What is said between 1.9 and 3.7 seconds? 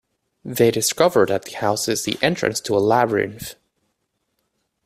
the entrance to a labyrinth.